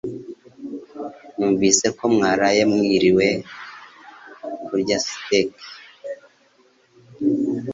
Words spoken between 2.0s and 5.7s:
mwaraye mwiriwe kurya stake.